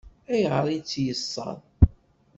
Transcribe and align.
Ayɣer 0.31 0.65
i 0.75 0.79
tt-yeṣṣeṛ? 0.81 1.57